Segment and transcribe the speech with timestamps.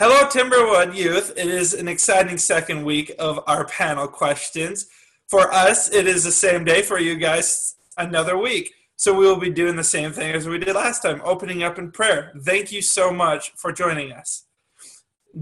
[0.00, 1.32] Hello, Timberwood Youth.
[1.36, 4.86] It is an exciting second week of our panel questions.
[5.26, 6.82] For us, it is the same day.
[6.82, 8.72] For you guys, another week.
[8.94, 11.80] So we will be doing the same thing as we did last time, opening up
[11.80, 12.32] in prayer.
[12.44, 14.44] Thank you so much for joining us.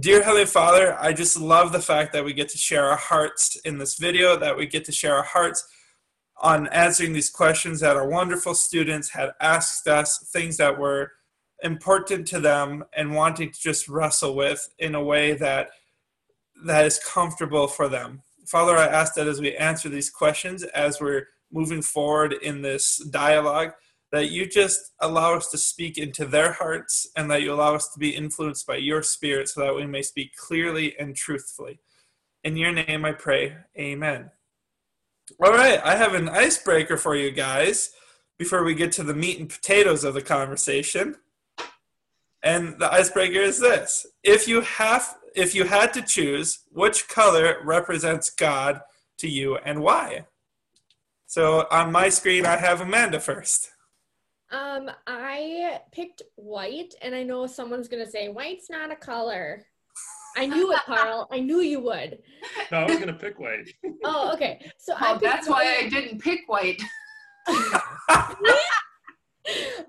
[0.00, 3.56] Dear Heavenly Father, I just love the fact that we get to share our hearts
[3.56, 5.68] in this video, that we get to share our hearts
[6.40, 11.12] on answering these questions that our wonderful students had asked us, things that were
[11.62, 15.70] important to them and wanting to just wrestle with in a way that
[16.64, 18.22] that is comfortable for them.
[18.46, 22.98] Father, I ask that as we answer these questions, as we're moving forward in this
[23.10, 23.72] dialogue,
[24.12, 27.88] that you just allow us to speak into their hearts and that you allow us
[27.92, 31.80] to be influenced by your spirit so that we may speak clearly and truthfully.
[32.44, 34.30] In your name I pray, amen.
[35.44, 37.90] All right, I have an icebreaker for you guys
[38.38, 41.16] before we get to the meat and potatoes of the conversation.
[42.42, 44.06] And the icebreaker is this.
[44.22, 48.80] If you have if you had to choose, which color represents God
[49.18, 50.26] to you and why?
[51.26, 53.70] So on my screen I have Amanda first.
[54.50, 59.64] Um, I picked white, and I know someone's gonna say white's not a color.
[60.36, 61.26] I knew it, Carl.
[61.32, 62.18] I knew you would.
[62.70, 63.68] No, I was gonna pick white.
[64.04, 64.60] Oh, okay.
[64.78, 66.80] So Oh, I picked that's why I didn't pick white.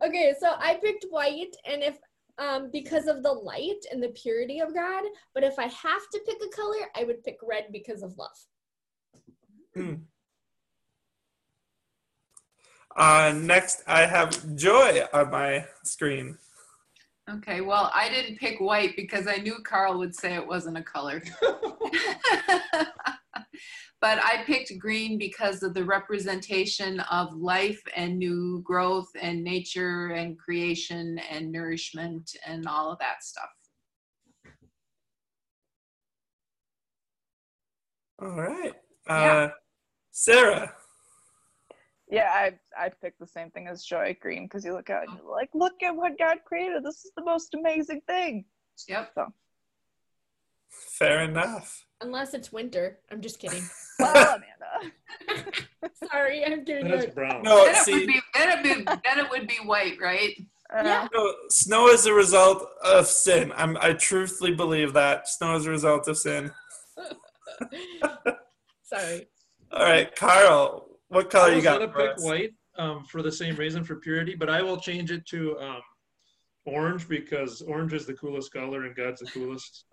[0.04, 1.98] okay, so I picked white, and if
[2.40, 6.20] um because of the light and the purity of God, but if I have to
[6.26, 8.38] pick a color, I would pick red because of love.
[9.74, 9.94] Hmm.
[12.96, 16.38] Uh, next, I have Joy on my screen.
[17.30, 20.82] Okay, well, I didn't pick white because I knew Carl would say it wasn't a
[20.82, 21.22] color.
[24.00, 30.10] but I picked green because of the representation of life and new growth and nature
[30.10, 33.50] and creation and nourishment and all of that stuff.
[38.22, 38.74] All right.
[39.10, 39.50] Uh, Yeah.
[40.12, 40.74] Sarah.
[42.10, 45.10] Yeah, I I picked the same thing as Joy Green because you look at it
[45.10, 46.84] and you're like, look at what God created.
[46.84, 48.46] This is the most amazing thing.
[48.88, 49.12] Yep.
[49.14, 49.28] So,
[50.70, 51.86] Fair enough.
[52.02, 53.00] Unless it's winter.
[53.12, 53.64] I'm just kidding.
[54.00, 55.52] well, Amanda.
[56.12, 57.42] Sorry, I'm giving That's brown.
[57.44, 60.36] No, Then it, see, would be, then, it would, then it would be white, right?
[60.76, 61.08] Uh, Yeah.
[61.14, 63.52] no, snow is a result of sin.
[63.56, 66.52] I'm, I truthfully believe that snow is a result of sin.
[68.84, 69.28] Sorry.
[69.72, 70.88] All right, Carl.
[71.10, 71.80] What color I you was got?
[71.80, 72.24] gonna pick us?
[72.24, 75.82] white um, for the same reason for purity, but I will change it to um,
[76.66, 79.86] orange because orange is the coolest color and God's the coolest.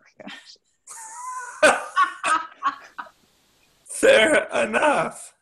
[3.94, 5.34] Fair enough.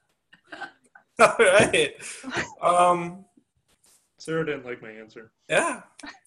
[1.18, 1.94] All right.
[2.60, 3.24] Um,
[4.18, 5.32] Sarah didn't like my answer.
[5.48, 5.82] yeah.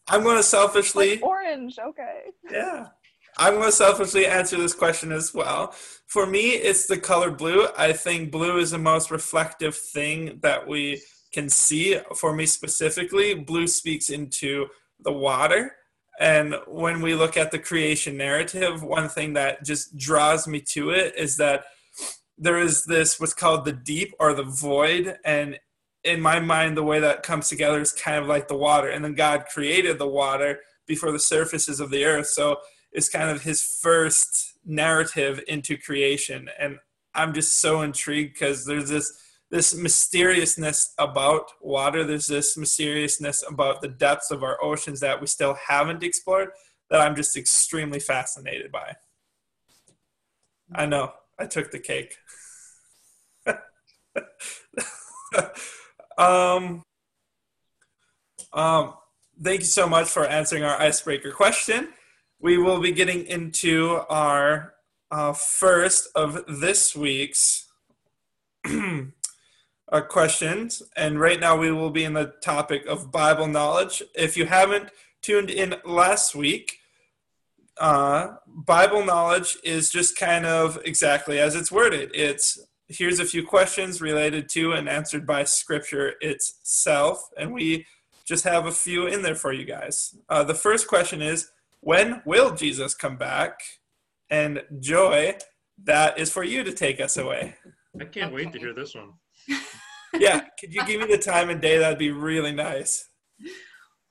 [0.08, 1.12] I'm going to selfishly.
[1.12, 1.78] like orange.
[1.80, 2.24] Okay.
[2.52, 2.88] Yeah.
[3.38, 5.76] I'm going to selfishly answer this question as well.
[6.08, 7.68] For me, it's the color blue.
[7.78, 12.00] I think blue is the most reflective thing that we can see.
[12.16, 14.68] For me specifically, blue speaks into
[15.00, 15.76] the water.
[16.20, 20.90] And when we look at the creation narrative, one thing that just draws me to
[20.90, 21.66] it is that
[22.38, 25.18] there is this what's called the deep or the void.
[25.24, 25.60] And
[26.04, 28.90] in my mind, the way that comes together is kind of like the water.
[28.90, 32.28] And then God created the water before the surfaces of the earth.
[32.28, 32.58] So
[32.92, 36.50] it's kind of his first narrative into creation.
[36.60, 36.80] And
[37.14, 39.22] I'm just so intrigued because there's this
[39.52, 42.04] this mysteriousness about water.
[42.04, 46.50] There's this mysteriousness about the depths of our oceans that we still haven't explored
[46.90, 48.96] that I'm just extremely fascinated by.
[50.74, 52.18] I know, I took the cake.
[56.18, 56.84] um,
[58.54, 58.94] um,
[59.42, 61.90] thank you so much for answering our icebreaker question.
[62.40, 64.76] We will be getting into our
[65.12, 67.68] uh, first of this week's
[68.66, 70.84] uh, questions.
[70.96, 74.02] And right now we will be in the topic of Bible knowledge.
[74.16, 74.90] If you haven't
[75.22, 76.80] tuned in last week,
[77.80, 82.12] uh, Bible knowledge is just kind of exactly as it's worded.
[82.14, 87.86] It's here's a few questions related to and answered by Scripture itself, and we
[88.28, 90.16] just have a few in there for you guys.
[90.30, 91.50] Uh, the first question is,
[91.82, 93.60] when will Jesus come back?
[94.30, 95.38] And Joy,
[95.84, 97.56] that is for you to take us away.
[98.00, 99.14] I can't wait to hear this one.
[100.20, 101.78] Yeah, could you give me the time and day?
[101.78, 103.10] That'd be really nice.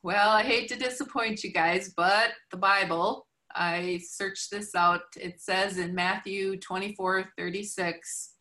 [0.02, 3.23] Well, I hate to disappoint you guys, but the Bible,
[3.54, 5.02] I searched this out.
[5.16, 8.34] It says in Matthew 24 36,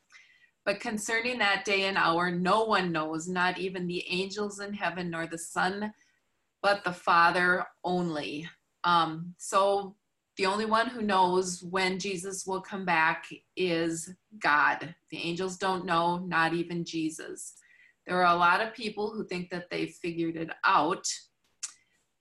[0.66, 5.10] but concerning that day and hour, no one knows, not even the angels in heaven,
[5.10, 5.94] nor the Son,
[6.62, 8.50] but the Father only.
[8.84, 9.96] Um, so
[10.38, 13.26] the only one who knows when Jesus will come back
[13.56, 14.96] is God.
[15.12, 17.54] The angels don't know, not even Jesus.
[18.08, 21.08] There are a lot of people who think that they've figured it out.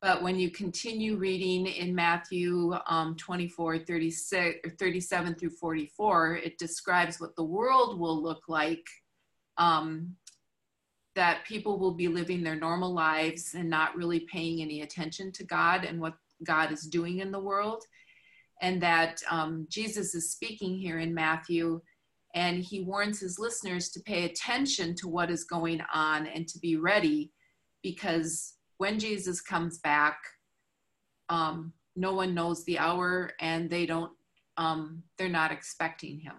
[0.02, 6.58] But when you continue reading in Matthew um, 24, 36, or 37 through 44, it
[6.58, 8.84] describes what the world will look like.
[9.58, 10.16] Um,
[11.14, 15.44] that people will be living their normal lives and not really paying any attention to
[15.44, 17.84] God and what God is doing in the world.
[18.60, 21.80] And that um, Jesus is speaking here in Matthew
[22.34, 26.58] and he warns his listeners to pay attention to what is going on and to
[26.58, 27.30] be ready
[27.82, 30.18] because when jesus comes back
[31.28, 34.10] um, no one knows the hour and they don't
[34.56, 36.38] um, they're not expecting him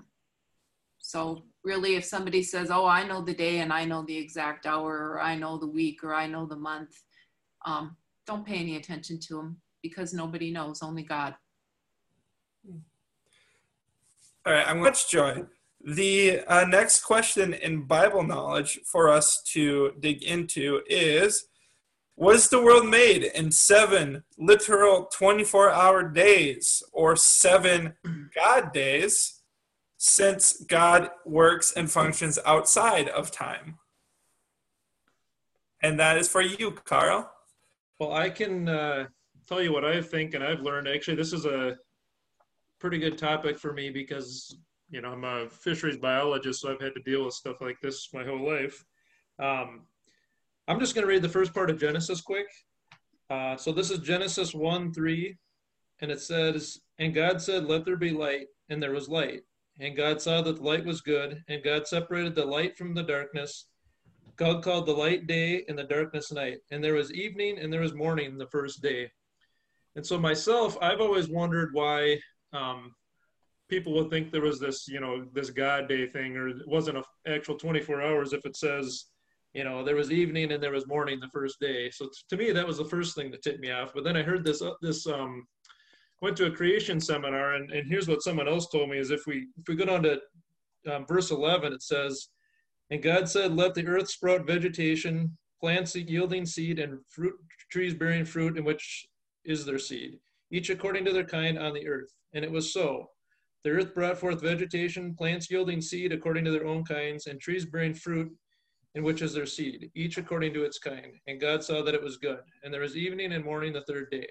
[0.97, 4.65] so really if somebody says oh i know the day and i know the exact
[4.65, 6.93] hour or i know the week or i know the month
[7.65, 7.95] um,
[8.27, 11.33] don't pay any attention to them because nobody knows only god
[14.45, 15.45] All right, I'm much joy.
[15.85, 21.45] The uh, next question in Bible knowledge for us to dig into is
[22.15, 27.93] Was the world made in seven literal 24 hour days or seven
[28.35, 29.41] God days
[29.97, 33.79] since God works and functions outside of time?
[35.81, 37.29] And that is for you, Carl.
[37.99, 39.07] Well, I can uh,
[39.47, 40.87] tell you what I think, and I've learned.
[40.87, 41.77] Actually, this is a
[42.79, 44.55] pretty good topic for me because
[44.93, 48.09] you know, I'm a fisheries biologist, so I've had to deal with stuff like this
[48.13, 48.85] my whole life.
[49.39, 49.87] Um,
[50.67, 52.47] I'm just going to read the first part of Genesis quick.
[53.29, 55.37] Uh, so this is Genesis 1 3,
[56.01, 59.41] and it says, And God said, Let there be light, and there was light.
[59.79, 63.03] And God saw that the light was good, and God separated the light from the
[63.03, 63.67] darkness.
[64.37, 66.59] God called the light day and the darkness night.
[66.71, 69.11] And there was evening and there was morning the first day.
[69.95, 72.19] And so myself, I've always wondered why
[72.51, 72.95] um,
[73.69, 76.97] people would think there was this, you know, this God day thing, or it wasn't
[76.97, 79.05] an actual 24 hours if it says,
[79.53, 81.89] you know, there was evening and there was morning the first day.
[81.91, 83.91] So to me, that was the first thing that tipped me off.
[83.93, 85.45] But then I heard this, uh, this, um,
[86.21, 89.27] went to a creation seminar, and, and here's what someone else told me is if
[89.27, 90.19] we, if we go down to
[90.89, 92.29] um, verse 11, it says,
[92.89, 97.33] and God said, let the earth sprout vegetation, plants yielding seed, and fruit
[97.71, 99.05] trees bearing fruit in which
[99.45, 100.17] is their seed,
[100.51, 102.11] each according to their kind on the earth.
[102.33, 103.09] And it was so.
[103.63, 107.65] The earth brought forth vegetation, plants yielding seed according to their own kinds, and trees
[107.65, 108.31] bearing fruit,
[108.95, 111.13] in which is their seed, each according to its kind.
[111.27, 112.41] And God saw that it was good.
[112.63, 114.27] And there was evening and morning the third day.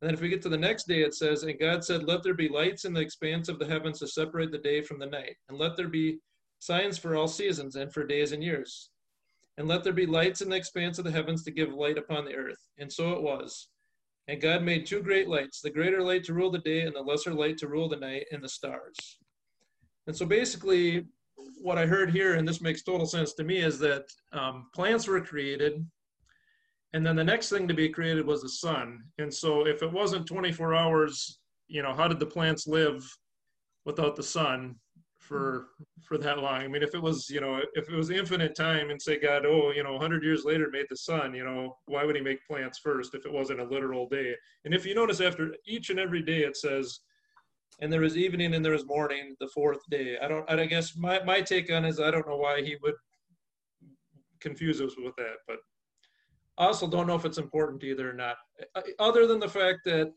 [0.00, 2.22] And then if we get to the next day, it says, And God said, Let
[2.22, 5.06] there be lights in the expanse of the heavens to separate the day from the
[5.06, 6.18] night, and let there be
[6.58, 8.90] signs for all seasons and for days and years.
[9.56, 12.24] And let there be lights in the expanse of the heavens to give light upon
[12.24, 12.58] the earth.
[12.78, 13.68] And so it was.
[14.26, 17.02] And God made two great lights, the greater light to rule the day and the
[17.02, 18.96] lesser light to rule the night and the stars.
[20.06, 21.06] And so basically,
[21.60, 25.06] what I heard here, and this makes total sense to me, is that um, plants
[25.06, 25.84] were created,
[26.92, 29.02] and then the next thing to be created was the sun.
[29.18, 33.04] And so if it wasn't 24 hours, you know, how did the plants live
[33.84, 34.76] without the sun?
[35.24, 35.68] for
[36.02, 36.60] for that long.
[36.62, 39.46] I mean, if it was you know if it was infinite time and say God,
[39.46, 42.46] oh you know, 100 years later made the sun, you know, why would He make
[42.46, 44.34] plants first if it wasn't a literal day?
[44.64, 47.00] And if you notice, after each and every day, it says,
[47.80, 50.16] and there was evening and there was morning the fourth day.
[50.20, 50.48] I don't.
[50.50, 52.94] I guess my my take on is I don't know why He would
[54.40, 55.58] confuse us with that, but
[56.58, 58.36] I also don't know if it's important either or not.
[58.74, 60.12] Uh, other than the fact that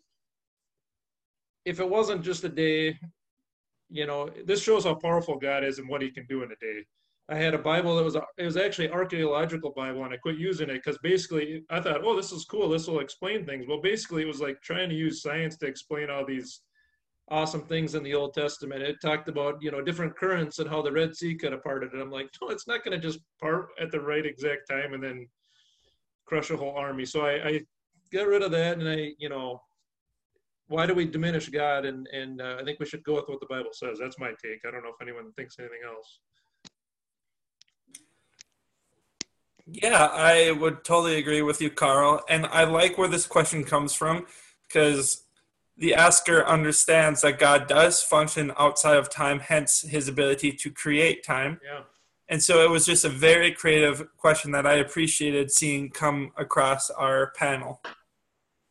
[1.66, 2.98] if it wasn't just a day
[3.90, 6.56] you know, this shows how powerful God is and what He can do in a
[6.56, 6.86] day.
[7.30, 10.70] I had a Bible that was it was actually archaeological Bible, and I quit using
[10.70, 12.70] it because basically I thought, oh, this is cool.
[12.70, 13.66] This will explain things.
[13.68, 16.62] Well, basically, it was like trying to use science to explain all these
[17.30, 18.82] awesome things in the Old Testament.
[18.82, 21.94] It talked about you know different currents and how the Red Sea cut apart parted.
[21.94, 24.94] And I'm like, no, it's not going to just part at the right exact time
[24.94, 25.28] and then
[26.26, 27.06] crush a whole army.
[27.06, 27.62] So I, I
[28.12, 29.62] got rid of that, and I you know
[30.68, 31.86] why do we diminish God?
[31.86, 33.98] And and uh, I think we should go with what the Bible says.
[34.00, 34.62] That's my take.
[34.68, 36.20] I don't know if anyone thinks anything else.
[39.70, 42.24] Yeah, I would totally agree with you, Carl.
[42.30, 44.26] And I like where this question comes from
[44.66, 45.24] because
[45.78, 51.24] the asker understands that God does function outside of time, hence his ability to create
[51.24, 51.60] time.
[51.64, 51.82] Yeah.
[52.30, 56.90] And so it was just a very creative question that I appreciated seeing come across
[56.90, 57.82] our panel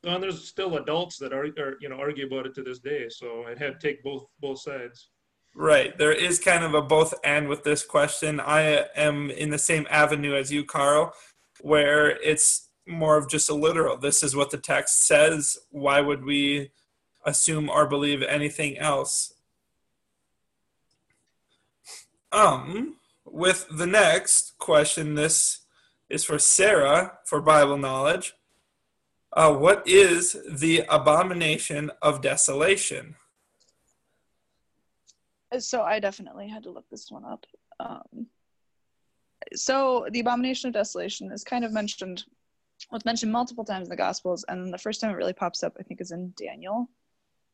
[0.06, 3.08] and there's still adults that are, are, you know argue about it to this day.
[3.08, 5.08] So I had to take both both sides.
[5.54, 5.96] Right.
[5.96, 8.40] There is kind of a both and with this question.
[8.40, 11.14] I am in the same avenue as you, Carl,
[11.60, 13.96] where it's more of just a literal.
[13.96, 15.56] This is what the text says.
[15.70, 16.72] Why would we
[17.26, 19.34] assume or believe anything else.
[22.32, 25.60] Um, with the next question, this
[26.08, 28.34] is for Sarah for Bible knowledge.
[29.32, 33.16] Uh, what is the abomination of desolation?
[35.58, 37.44] So I definitely had to look this one up.
[37.78, 38.26] Um,
[39.54, 42.24] so the abomination of desolation is kind of mentioned
[42.90, 45.62] well, it's mentioned multiple times in the gospels and the first time it really pops
[45.62, 46.88] up i think is in daniel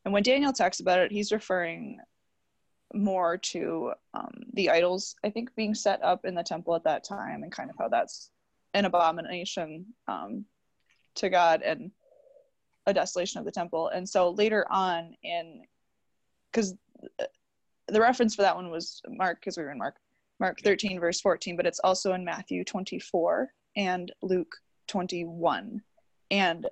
[0.05, 1.99] and when daniel talks about it he's referring
[2.93, 7.03] more to um, the idols i think being set up in the temple at that
[7.03, 8.29] time and kind of how that's
[8.73, 10.45] an abomination um,
[11.15, 11.91] to god and
[12.85, 13.89] a desolation of the temple.
[13.89, 15.63] And so later on in
[16.51, 16.75] because
[17.87, 19.95] the reference for that one was mark because we were in mark
[20.39, 24.55] mark 13 verse 14 but it's also in matthew 24 and luke
[24.87, 25.81] 21
[26.31, 26.67] and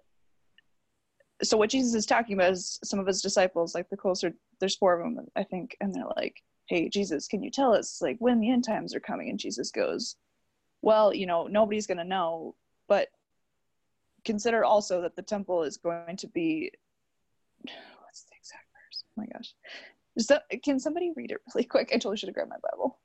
[1.44, 4.76] so what jesus is talking about is some of his disciples like the closer there's
[4.76, 8.18] four of them i think and they're like hey jesus can you tell us like
[8.20, 9.30] when the end times are coming?
[9.30, 10.16] And jesus goes
[10.82, 12.56] well you know nobody's going to know
[12.88, 13.10] but
[14.26, 16.72] consider also that the temple is going to be
[18.04, 19.04] what's the exact verse?
[19.08, 19.54] Oh my gosh.
[20.28, 21.90] That, can somebody read it really quick?
[21.92, 23.00] I totally should have grabbed my bible.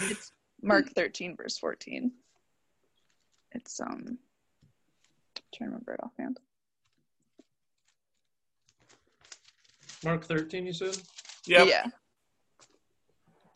[0.10, 0.32] It's
[0.62, 2.12] mark 13 verse 14
[3.52, 4.18] it's um I'm
[5.54, 6.38] trying to remember it offhand
[10.04, 10.96] Mark 13, you said?
[11.46, 11.68] Yep.
[11.68, 11.90] yeah Do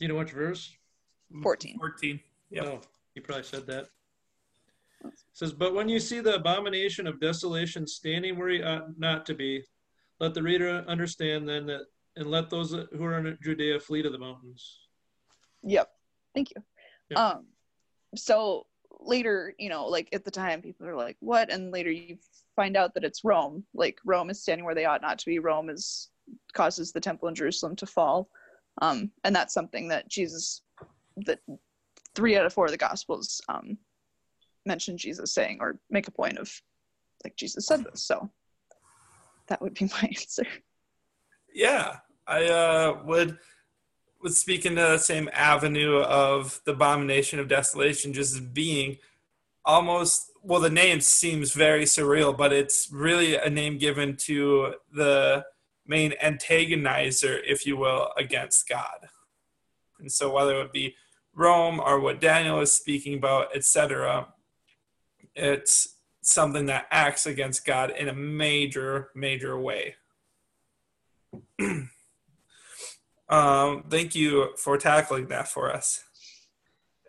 [0.01, 0.73] you know which verse?
[1.43, 2.21] 14 14.
[2.51, 2.63] Yeah.
[2.65, 2.81] Oh,
[3.15, 3.87] you probably said that.
[5.05, 9.27] It says, But when you see the abomination of desolation standing where he ought not
[9.27, 9.65] to be,
[10.21, 11.83] let the reader understand then that,
[12.17, 14.79] and let those who are in Judea flee to the mountains.
[15.65, 15.91] Yep.
[16.35, 16.63] Thank you.
[17.11, 17.19] Yep.
[17.19, 17.47] Um,
[18.15, 18.67] so
[19.01, 22.19] later, you know, like at the time, people are like, "What?" And later, you
[22.55, 23.65] find out that it's Rome.
[23.75, 25.39] Like Rome is standing where they ought not to be.
[25.39, 26.11] Rome is
[26.53, 28.29] causes the temple in Jerusalem to fall,
[28.83, 30.63] um, and that's something that Jesus,
[31.19, 31.41] that
[32.15, 33.79] three out of four of the Gospels um,
[34.67, 36.51] mention Jesus saying or make a point of,
[37.23, 38.05] like Jesus said this.
[38.05, 38.31] So
[39.49, 40.47] that would be my answer.
[41.53, 43.39] Yeah, I uh, would
[44.23, 48.97] would speak into the same avenue of the abomination of desolation, just being
[49.65, 50.61] almost well.
[50.61, 55.45] The name seems very surreal, but it's really a name given to the
[55.87, 59.09] main antagonizer, if you will, against God.
[59.99, 60.97] And so, whether it be
[61.35, 64.29] Rome or what Daniel is speaking about, etc.,
[65.35, 69.97] it's something that acts against God in a major, major way.
[73.29, 76.05] um, thank you for tackling that for us.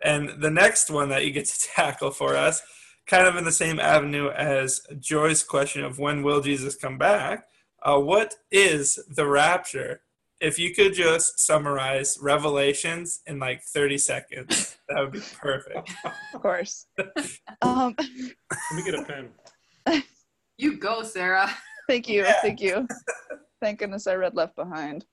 [0.02, 2.62] And the next one that you get to tackle for us,
[3.06, 7.46] kind of in the same avenue as Joy's question of when will Jesus come back,
[7.82, 10.00] uh, what is the rapture?
[10.40, 15.92] If you could just summarize Revelations in like 30 seconds, that would be perfect.
[16.34, 16.86] Of course.
[17.62, 18.06] um, Let
[18.74, 19.30] me get a pen.
[20.58, 21.50] You go, Sarah.
[21.86, 22.22] thank you.
[22.22, 22.40] Yeah.
[22.40, 22.88] Thank you.
[23.60, 25.04] Thank goodness I read Left Behind.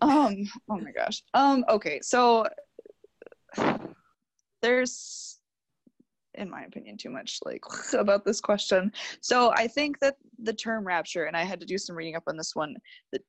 [0.00, 1.22] Um, oh my gosh.
[1.32, 2.46] Um, okay, so
[4.60, 5.38] there's
[6.34, 8.92] in my opinion too much like about this question.
[9.20, 12.24] So I think that the term rapture, and I had to do some reading up
[12.26, 12.76] on this one,
[13.12, 13.20] the,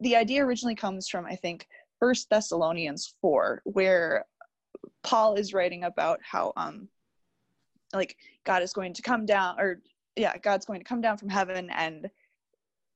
[0.00, 1.66] the idea originally comes from I think
[2.00, 4.24] First Thessalonians four, where
[5.02, 6.88] Paul is writing about how um
[7.92, 9.80] like God is going to come down or
[10.16, 12.08] yeah, God's going to come down from heaven and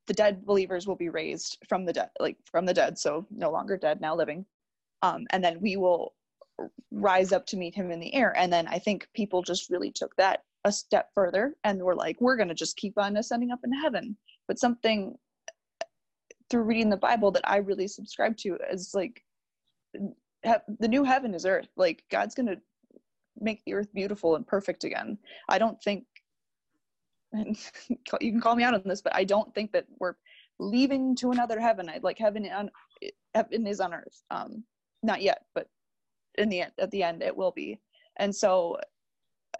[0.06, 3.50] the dead believers will be raised from the dead like from the dead so no
[3.50, 4.44] longer dead now living
[5.02, 6.14] um, and then we will
[6.90, 9.90] rise up to meet him in the air and then i think people just really
[9.90, 13.50] took that a step further and were like we're going to just keep on ascending
[13.50, 15.16] up into heaven but something
[16.50, 19.22] through reading the bible that i really subscribe to is like
[19.92, 22.60] the new heaven is earth like god's going to
[23.40, 25.16] make the earth beautiful and perfect again
[25.48, 26.04] i don't think
[27.32, 27.56] and
[28.20, 30.14] you can call me out on this, but I don't think that we're
[30.58, 31.88] leaving to another heaven.
[31.88, 32.70] I like heaven on
[33.34, 34.22] heaven is on earth.
[34.30, 34.64] Um,
[35.02, 35.68] not yet, but
[36.38, 37.78] in the end, at the end, it will be.
[38.16, 38.78] And so,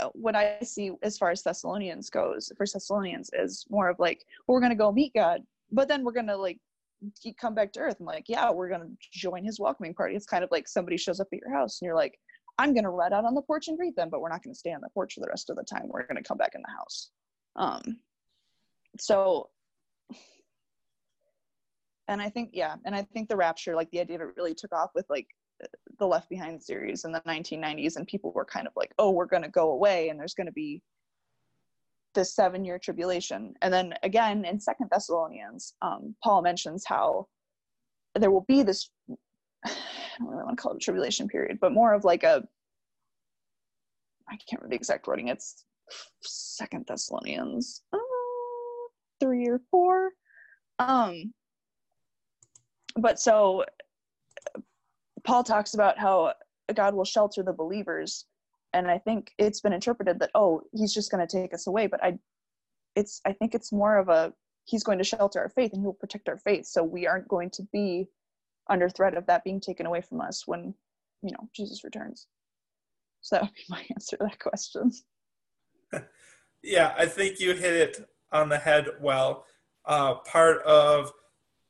[0.00, 4.24] uh, what I see as far as Thessalonians goes, for Thessalonians is more of like
[4.46, 5.42] we're gonna go meet God,
[5.72, 6.58] but then we're gonna like
[7.20, 7.96] keep- come back to earth.
[7.98, 10.14] and like, yeah, we're gonna join His welcoming party.
[10.14, 12.18] It's kind of like somebody shows up at your house and you're like,
[12.58, 14.72] I'm gonna run out on the porch and greet them, but we're not gonna stay
[14.72, 15.88] on the porch for the rest of the time.
[15.88, 17.10] We're gonna come back in the house.
[17.56, 18.00] Um,
[18.98, 19.50] so,
[22.08, 24.54] and I think, yeah, and I think the rapture, like the idea of it really
[24.54, 25.28] took off with like
[25.98, 29.26] the Left Behind series in the 1990s, and people were kind of like, oh, we're
[29.26, 30.82] going to go away, and there's going to be
[32.14, 33.54] this seven year tribulation.
[33.62, 37.28] And then again in Second Thessalonians, um, Paul mentions how
[38.14, 38.90] there will be this
[39.64, 39.70] I
[40.18, 42.42] don't really want to call it a tribulation period, but more of like a
[44.28, 45.28] I can't remember the exact wording.
[45.28, 45.64] It's
[46.22, 47.98] Second Thessalonians uh,
[49.20, 50.10] three or four.
[50.78, 51.32] Um,
[52.96, 53.64] but so
[55.24, 56.34] Paul talks about how
[56.74, 58.26] God will shelter the believers,
[58.72, 61.86] and I think it's been interpreted that oh, he's just going to take us away.
[61.86, 62.18] But I,
[62.94, 64.32] it's I think it's more of a
[64.64, 67.28] he's going to shelter our faith and he will protect our faith, so we aren't
[67.28, 68.08] going to be
[68.68, 70.74] under threat of that being taken away from us when
[71.22, 72.26] you know Jesus returns.
[73.20, 74.92] So that would be my answer to that question.
[76.62, 79.44] yeah, I think you hit it on the head well.
[79.84, 81.12] Uh, part of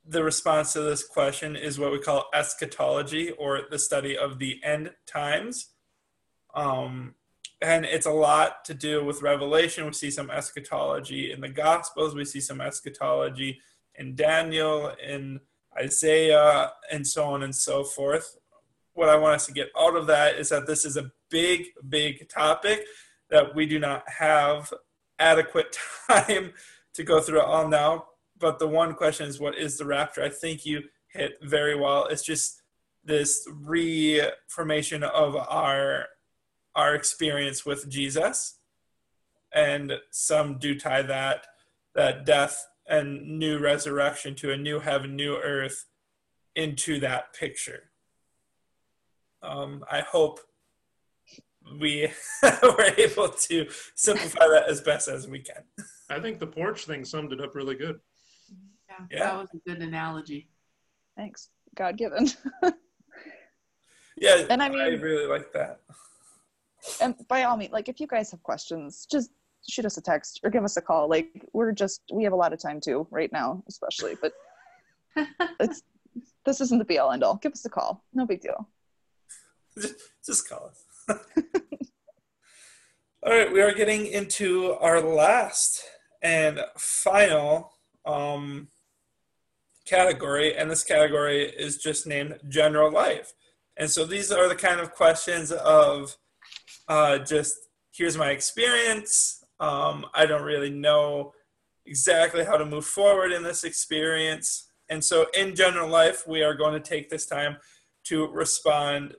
[0.08, 4.58] the response to this question is what we call eschatology or the study of the
[4.64, 5.68] end times.
[6.54, 7.14] Um,
[7.60, 9.84] and it's a lot to do with Revelation.
[9.84, 13.60] We see some eschatology in the Gospels, we see some eschatology
[13.96, 15.40] in Daniel, in
[15.78, 18.38] Isaiah, and so on and so forth.
[18.94, 21.66] What I want us to get out of that is that this is a big,
[21.86, 22.84] big topic
[23.28, 24.72] that we do not have
[25.18, 25.76] adequate
[26.10, 26.52] time
[26.94, 28.06] to go through it all now.
[28.38, 30.22] But the one question is, what is the rapture?
[30.22, 32.06] I think you hit very well.
[32.06, 32.62] It's just
[33.04, 36.06] this reformation of our
[36.74, 38.58] our experience with Jesus,
[39.52, 41.46] and some do tie that
[41.94, 45.86] that death and new resurrection to a new heaven, new earth
[46.54, 47.90] into that picture.
[49.42, 50.40] Um, I hope
[51.78, 52.10] we
[52.62, 55.62] were able to simplify that as best as we can.
[56.08, 58.00] I think the porch thing summed it up really good.
[59.10, 59.24] Yeah, yeah.
[59.24, 60.48] that was a good analogy.
[61.16, 61.50] Thanks.
[61.74, 62.28] God given.
[64.16, 65.80] yeah, and I mean, I really like that.
[67.00, 69.30] And by all means, like if you guys have questions, just
[69.68, 71.08] shoot us a text or give us a call.
[71.08, 74.16] Like we're just we have a lot of time too right now, especially.
[74.20, 74.32] But
[75.60, 75.82] it's
[76.44, 77.36] this isn't the be all end all.
[77.36, 78.04] Give us a call.
[78.12, 78.68] No big deal.
[79.76, 79.94] Just,
[80.24, 80.84] just call us.
[83.22, 85.82] all right, we are getting into our last
[86.22, 87.72] and final
[88.04, 88.68] um,
[89.88, 93.32] category, and this category is just named general life.
[93.76, 96.16] And so these are the kind of questions of
[96.88, 97.56] uh, just
[97.92, 99.44] here's my experience.
[99.60, 101.32] Um, I don't really know
[101.86, 104.68] exactly how to move forward in this experience.
[104.88, 107.56] And so, in general life, we are going to take this time
[108.04, 109.14] to respond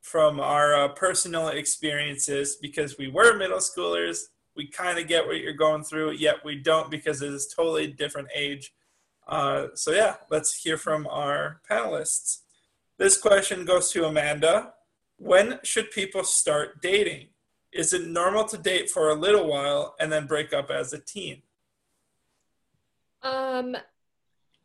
[0.00, 4.18] from our uh, personal experiences because we were middle schoolers.
[4.56, 7.88] We kind of get what you're going through, yet we don't because it is totally
[7.88, 8.72] different age.
[9.30, 12.40] Uh, so, yeah, let's hear from our panelists.
[12.98, 14.74] This question goes to Amanda.
[15.16, 17.28] When should people start dating?
[17.72, 20.98] Is it normal to date for a little while and then break up as a
[20.98, 21.42] teen?
[23.22, 23.76] Um,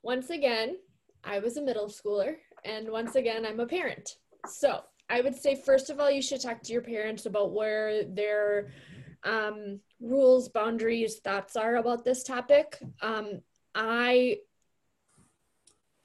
[0.02, 0.78] once again,
[1.24, 4.18] I was a middle schooler, and once again, I'm a parent.
[4.48, 8.04] So I would say, first of all, you should talk to your parents about where
[8.04, 8.72] their
[9.24, 12.80] um, rules, boundaries, thoughts are about this topic.
[13.02, 13.42] Um,
[13.76, 14.38] I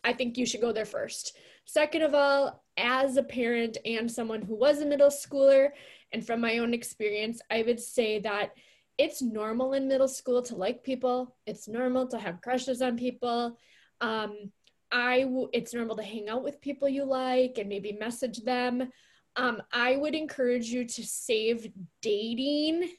[0.04, 1.36] I think you should go there first.
[1.64, 5.70] Second of all, as a parent and someone who was a middle schooler,
[6.12, 8.52] and from my own experience, I would say that
[8.98, 11.36] it's normal in middle school to like people.
[11.46, 13.56] It's normal to have crushes on people.
[14.00, 14.50] Um,
[14.90, 18.90] I w- it's normal to hang out with people you like and maybe message them.
[19.36, 21.70] Um, I would encourage you to save
[22.02, 22.90] dating,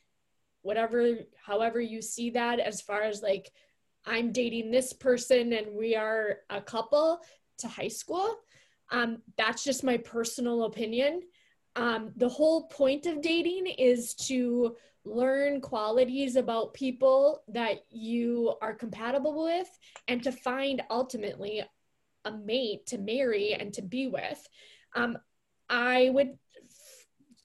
[0.62, 3.52] whatever, however you see that, as far as like
[4.06, 7.20] I'm dating this person and we are a couple
[7.60, 8.36] to high school.
[8.92, 11.22] Um, that's just my personal opinion.
[11.76, 18.74] Um, the whole point of dating is to learn qualities about people that you are
[18.74, 19.68] compatible with
[20.08, 21.64] and to find ultimately
[22.26, 24.48] a mate to marry and to be with.
[24.96, 25.18] Um,
[25.70, 26.38] I would,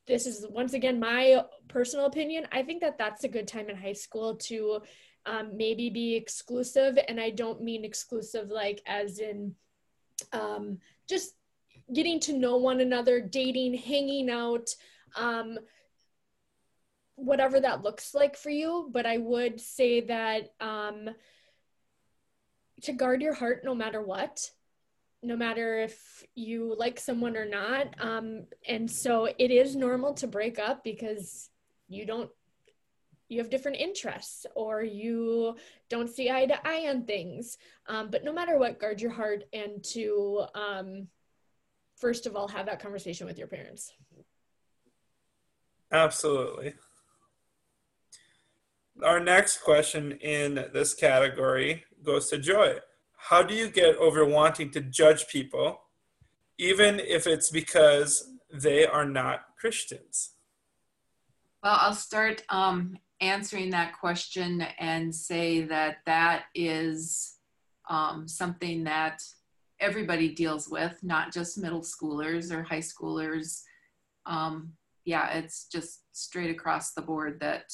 [0.07, 2.47] this is once again my personal opinion.
[2.53, 4.81] I think that that's a good time in high school to
[5.27, 6.99] um, maybe be exclusive.
[7.09, 9.55] And I don't mean exclusive like as in
[10.33, 11.35] um, just
[11.93, 14.71] getting to know one another, dating, hanging out,
[15.17, 15.59] um,
[17.17, 18.89] whatever that looks like for you.
[18.93, 21.11] But I would say that um,
[22.83, 24.51] to guard your heart no matter what,
[25.23, 27.95] no matter if you like someone or not.
[27.99, 31.51] Um, and so it is normal to break up because
[31.89, 32.31] you don't
[33.29, 35.57] you have different interests or you
[35.89, 37.59] don't see eye to eye on things
[37.89, 41.09] um, but no matter what guard your heart and to um,
[41.97, 43.93] first of all have that conversation with your parents
[45.93, 46.75] absolutely
[49.03, 52.77] Our next question in this category goes to Joy.
[53.29, 55.83] How do you get over wanting to judge people,
[56.57, 60.33] even if it's because they are not Christians?
[61.63, 67.37] Well, I'll start um, answering that question and say that that is
[67.89, 69.23] um, something that
[69.81, 73.63] everybody deals with, not just middle schoolers or high schoolers.
[74.25, 74.73] Um,
[75.05, 77.73] yeah, it's just straight across the board that,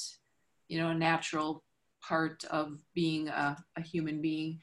[0.68, 1.64] you know, a natural
[2.06, 4.58] part of being a, a human being.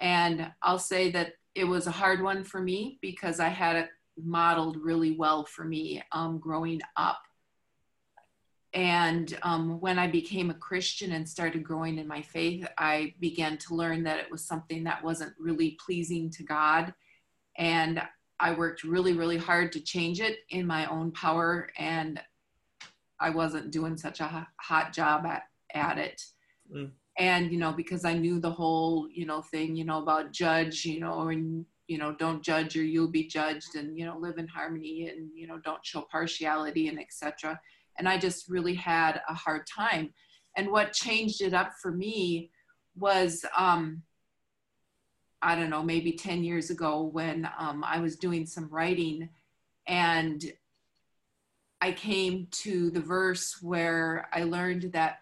[0.00, 3.88] And I'll say that it was a hard one for me because I had it
[4.18, 7.20] modeled really well for me um, growing up.
[8.74, 13.58] And um, when I became a Christian and started growing in my faith, I began
[13.58, 16.94] to learn that it was something that wasn't really pleasing to God.
[17.58, 18.02] And
[18.40, 21.68] I worked really, really hard to change it in my own power.
[21.76, 22.18] And
[23.20, 25.42] I wasn't doing such a hot job at,
[25.74, 26.22] at it.
[26.74, 26.92] Mm.
[27.18, 30.86] And, you know, because I knew the whole, you know, thing, you know, about judge,
[30.86, 34.38] you know, and, you know, don't judge or you'll be judged and, you know, live
[34.38, 37.60] in harmony and, you know, don't show partiality and etc
[37.98, 40.12] and I just really had a hard time.
[40.56, 42.50] And what changed it up for me
[42.96, 44.02] was, um,
[45.40, 49.28] I don't know, maybe 10 years ago when um, I was doing some writing
[49.86, 50.44] and
[51.80, 55.18] I came to the verse where I learned that,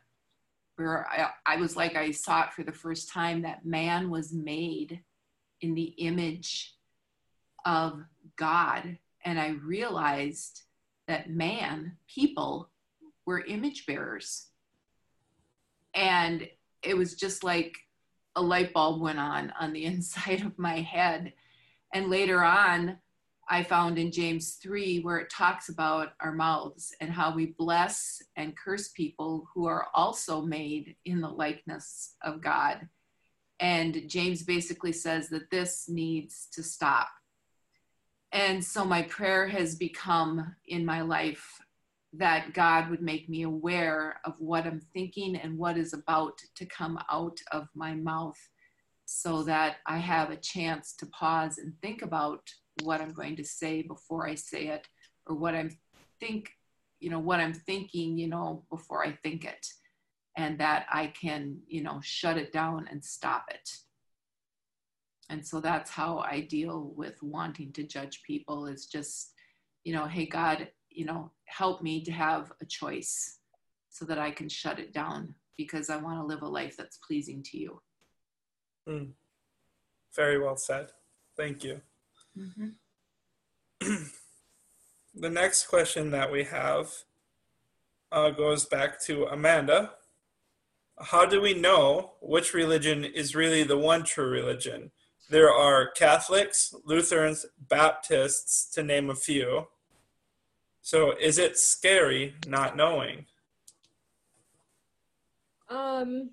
[0.77, 4.33] where I, I was like, I saw it for the first time that man was
[4.35, 5.01] made
[5.63, 6.75] in the image
[7.65, 8.03] of
[8.37, 8.99] God.
[9.25, 10.63] And I realized
[11.11, 12.70] that man, people,
[13.27, 14.46] were image bearers.
[15.92, 16.49] And
[16.83, 17.77] it was just like
[18.37, 21.33] a light bulb went on on the inside of my head.
[21.92, 22.99] And later on,
[23.49, 28.23] I found in James 3 where it talks about our mouths and how we bless
[28.37, 32.88] and curse people who are also made in the likeness of God.
[33.59, 37.09] And James basically says that this needs to stop
[38.33, 41.61] and so my prayer has become in my life
[42.12, 46.66] that God would make me aware of what I'm thinking and what is about to
[46.66, 48.38] come out of my mouth
[49.07, 52.49] so that I have a chance to pause and think about
[52.83, 54.87] what I'm going to say before I say it
[55.27, 55.71] or what I'm
[56.21, 56.51] think
[57.01, 59.66] you know what I'm thinking you know before I think it
[60.37, 63.71] and that I can you know shut it down and stop it
[65.31, 69.33] and so that's how i deal with wanting to judge people is just
[69.85, 73.38] you know hey god you know help me to have a choice
[73.88, 76.99] so that i can shut it down because i want to live a life that's
[76.99, 77.81] pleasing to you.
[78.88, 79.11] Mm.
[80.16, 80.88] very well said.
[81.37, 81.81] Thank you.
[82.37, 82.71] Mm-hmm.
[85.14, 86.90] the next question that we have
[88.11, 89.93] uh, goes back to amanda.
[90.99, 94.90] How do we know which religion is really the one true religion
[95.31, 99.69] there are Catholics, Lutherans, Baptists, to name a few.
[100.83, 103.27] So is it scary not knowing?
[105.69, 106.31] Um,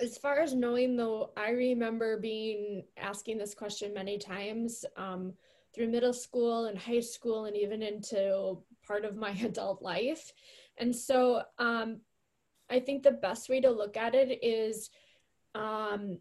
[0.00, 5.34] as far as knowing though, I remember being asking this question many times um,
[5.74, 10.32] through middle school and high school and even into part of my adult life.
[10.78, 12.00] And so um,
[12.70, 14.88] I think the best way to look at it is
[15.54, 16.18] um,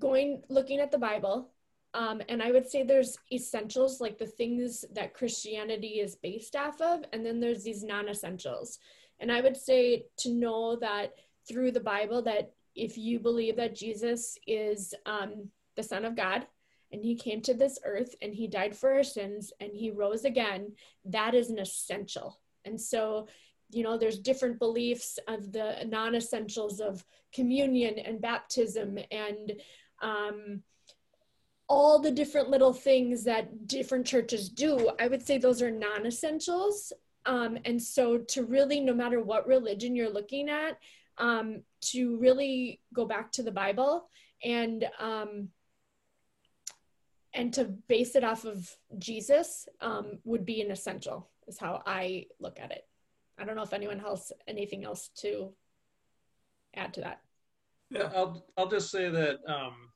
[0.00, 1.50] going looking at the bible
[1.94, 6.80] um, and i would say there's essentials like the things that christianity is based off
[6.80, 8.78] of and then there's these non-essentials.
[9.20, 11.14] And i would say to know that
[11.46, 16.46] through the bible that if you believe that jesus is um, the son of god
[16.92, 20.24] and he came to this earth and he died for our sins and he rose
[20.24, 20.72] again
[21.04, 22.38] that is an essential.
[22.64, 23.28] And so
[23.72, 29.52] you know there's different beliefs of the non-essentials of communion and baptism and
[30.00, 30.62] um,
[31.68, 36.92] all the different little things that different churches do i would say those are non-essentials
[37.26, 40.78] um, and so to really no matter what religion you're looking at
[41.18, 44.08] um, to really go back to the bible
[44.44, 45.48] and um,
[47.32, 52.26] and to base it off of jesus um, would be an essential is how i
[52.40, 52.84] look at it
[53.40, 55.52] I don't know if anyone has anything else to
[56.76, 57.20] add to that.
[57.88, 59.89] Yeah, I'll I'll just say that um,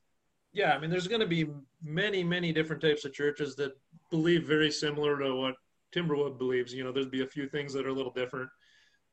[0.54, 1.48] yeah, I mean, there's going to be
[1.82, 3.72] many many different types of churches that
[4.10, 5.56] believe very similar to what
[5.94, 6.72] Timberwood believes.
[6.72, 8.48] You know, there'd be a few things that are a little different.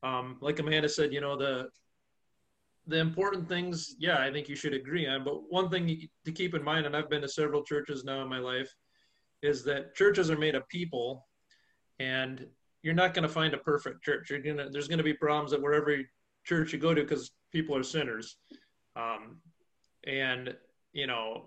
[0.04, 1.68] Um, like Amanda said, you know, the
[2.86, 5.24] the important things, yeah, I think you should agree on.
[5.24, 8.28] But one thing to keep in mind, and I've been to several churches now in
[8.28, 8.72] my life,
[9.42, 11.26] is that churches are made of people,
[11.98, 12.46] and
[12.82, 14.30] you're not going to find a perfect church.
[14.30, 15.96] You're gonna there's going to be problems at wherever
[16.44, 18.36] church you go to because people are sinners,
[18.94, 19.38] um,
[20.06, 20.54] and
[20.92, 21.46] you know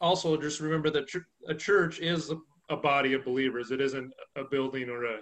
[0.00, 1.06] also just remember that
[1.48, 2.36] a church is a,
[2.68, 3.70] a body of believers.
[3.70, 5.18] It isn't a building or a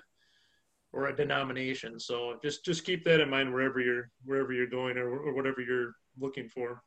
[0.93, 1.99] or a denomination.
[1.99, 5.61] So just just keep that in mind wherever you're wherever you're going or, or whatever
[5.61, 6.83] you're looking for.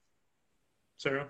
[0.98, 1.30] Sarah.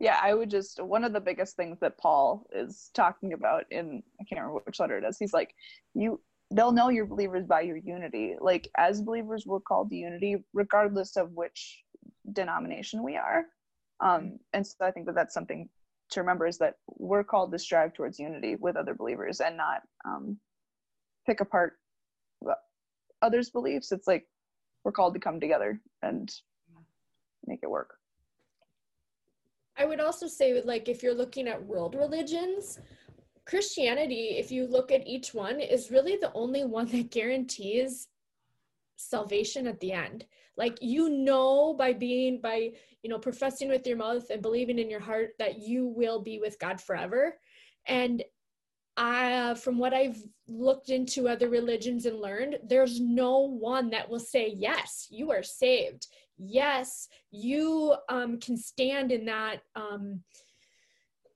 [0.00, 4.02] Yeah, I would just one of the biggest things that Paul is talking about in
[4.20, 5.18] I can't remember which letter it is.
[5.18, 5.54] He's like,
[5.94, 8.36] you they'll know you're believers by your unity.
[8.40, 11.82] Like as believers, we're called to unity regardless of which
[12.32, 13.44] denomination we are.
[14.00, 15.68] Um, and so I think that that's something
[16.10, 19.82] to remember is that we're called to strive towards unity with other believers and not
[20.04, 20.38] um,
[21.26, 21.74] pick apart
[23.20, 23.92] others' beliefs.
[23.92, 24.26] It's like
[24.84, 26.32] we're called to come together and
[27.46, 27.94] make it work.
[29.76, 32.80] I would also say, like, if you're looking at world religions,
[33.44, 38.08] Christianity, if you look at each one, is really the only one that guarantees
[38.96, 40.26] salvation at the end.
[40.58, 44.90] Like, you know, by being, by, you know, professing with your mouth and believing in
[44.90, 47.38] your heart that you will be with God forever.
[47.86, 48.24] And
[48.96, 54.18] I, from what I've looked into other religions and learned, there's no one that will
[54.18, 56.08] say, yes, you are saved.
[56.36, 59.60] Yes, you um, can stand in that.
[59.76, 60.22] Um,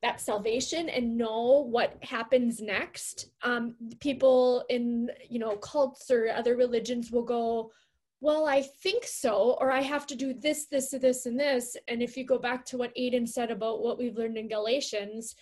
[0.02, 6.56] that salvation and know what happens next um, people in you know cults or other
[6.56, 7.70] religions will go
[8.22, 12.02] well i think so or i have to do this this this and this and
[12.02, 15.34] if you go back to what aiden said about what we've learned in galatians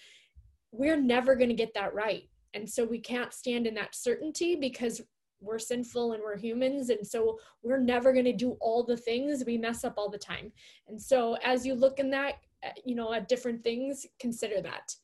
[0.72, 2.28] we're never going to get that right.
[2.54, 5.00] And so we can't stand in that certainty because
[5.40, 6.90] we're sinful and we're humans.
[6.90, 9.44] And so we're never going to do all the things.
[9.46, 10.52] We mess up all the time.
[10.88, 14.94] And so as you look in that, uh, you know, at different things, consider that.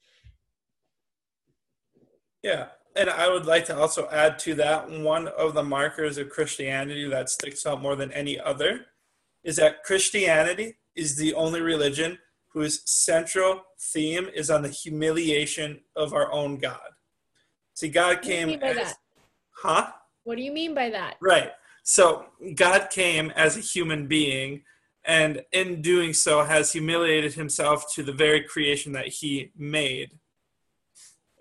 [2.43, 2.67] Yeah.
[2.97, 7.07] And I would like to also add to that one of the markers of Christianity
[7.09, 8.87] that sticks out more than any other
[9.45, 12.19] is that Christianity is the only religion
[12.53, 16.89] whose central theme is on the humiliation of our own God.
[17.75, 18.49] See, God came.
[18.49, 18.95] What as,
[19.59, 19.89] Huh?
[20.25, 21.17] What do you mean by that?
[21.21, 21.51] Right.
[21.83, 24.63] So God came as a human being,
[25.05, 30.19] and in doing so, has humiliated himself to the very creation that he made.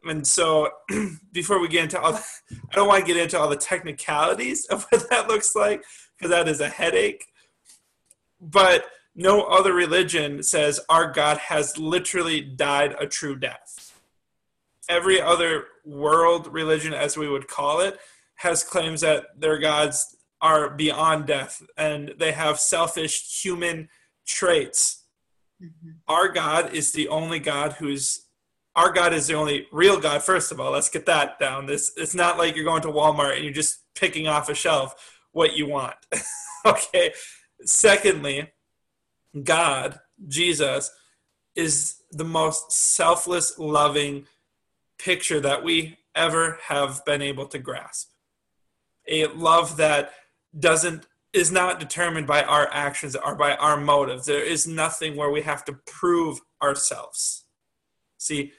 [0.06, 0.70] And so,
[1.32, 2.26] before we get into all, the,
[2.72, 5.84] I don't want to get into all the technicalities of what that looks like
[6.18, 7.26] because that is a headache.
[8.40, 14.00] But no other religion says our God has literally died a true death.
[14.90, 17.98] Every other world religion, as we would call it,
[18.36, 23.90] has claims that their gods are beyond death and they have selfish human
[24.28, 25.06] traits.
[25.64, 25.92] Mm-hmm.
[26.08, 28.25] Our God is the only God who's
[28.76, 30.22] our God is the only real God.
[30.24, 31.66] First of all, let's get that down.
[31.66, 35.22] This it's not like you're going to Walmart and you're just picking off a shelf
[35.32, 35.96] what you want.
[36.66, 37.14] okay.
[37.64, 38.52] Secondly,
[39.44, 40.92] God, Jesus,
[41.56, 44.28] is the most selfless, loving
[44.98, 48.12] picture that we ever have been able to grasp.
[49.08, 50.12] A love that
[50.58, 54.26] doesn't is not determined by our actions or by our motives.
[54.26, 57.44] There is nothing where we have to prove ourselves.
[58.18, 58.54] See,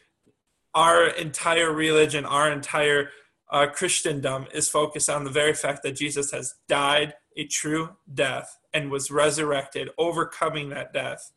[0.77, 3.11] our entire religion, our entire
[3.51, 8.59] uh, Christendom is focused on the very fact that Jesus has died a true death
[8.75, 11.33] and was resurrected, overcoming that death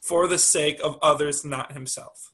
[0.00, 2.32] for the sake of others, not himself.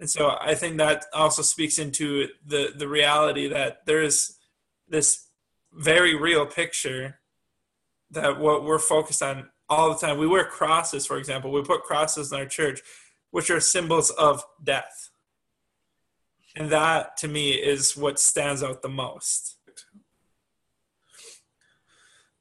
[0.00, 4.36] And so I think that also speaks into the, the reality that there is
[4.88, 5.28] this
[5.72, 7.20] very real picture
[8.10, 10.18] that what we're focused on all the time.
[10.18, 11.52] We wear crosses, for example.
[11.52, 12.80] We put crosses in our church,
[13.30, 15.09] which are symbols of death.
[16.56, 19.56] And that to me is what stands out the most.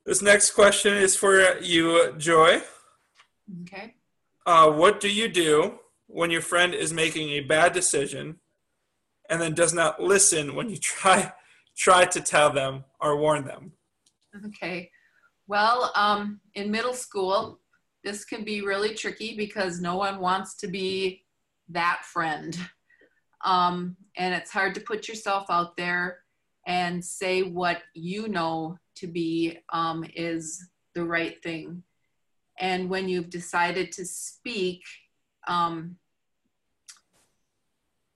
[0.06, 2.62] This next question is for you, Joy.
[3.62, 3.96] Okay.
[4.46, 8.40] Uh, what do you do when your friend is making a bad decision
[9.30, 11.32] and then does not listen when you try
[11.78, 13.74] try to tell them or warn them?
[14.48, 14.90] Okay.
[15.48, 17.60] Well, um, in middle school,
[18.04, 21.24] this can be really tricky because no one wants to be
[21.70, 22.58] that friend.
[23.44, 26.20] Um, and it's hard to put yourself out there
[26.68, 31.84] and say what you know to be um, is the right thing.
[32.60, 34.84] And when you've decided to speak
[35.48, 35.96] um,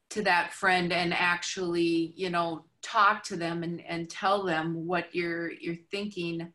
[0.09, 5.15] to that friend and actually, you know, talk to them and, and tell them what
[5.15, 6.51] you're you're thinking,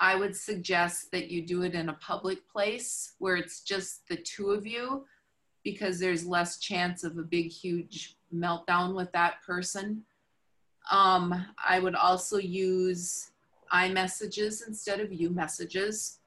[0.00, 4.16] I would suggest that you do it in a public place where it's just the
[4.16, 5.04] two of you
[5.64, 10.02] because there's less chance of a big huge meltdown with that person
[10.90, 13.30] Um, I would also use
[13.70, 16.18] I messages instead of you messages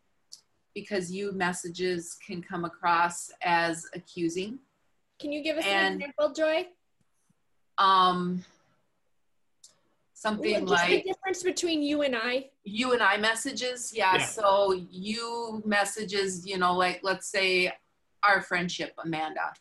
[0.74, 4.60] because you messages can come across as accusing.
[5.20, 6.68] Can you give us an And- example, Joy?
[7.78, 8.46] Um,
[10.14, 12.50] something Just like the difference between you and I.
[12.64, 14.26] you and I messages, yeah, Yeah.
[14.26, 17.74] So you messages, you know, like let's say
[18.28, 19.54] our friendship, Amanda.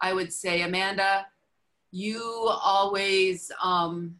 [0.00, 1.26] I would say, Amanda,
[1.90, 2.20] you
[2.62, 4.16] always um,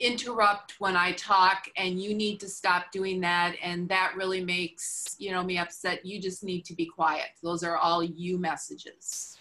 [0.00, 3.56] interrupt when I talk, and you need to stop doing that.
[3.62, 6.04] And that really makes you know me upset.
[6.04, 7.28] You just need to be quiet.
[7.42, 9.36] Those are all you messages.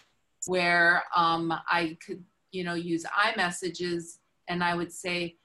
[0.45, 5.35] Where um, I could, you know, use I messages, and I would say,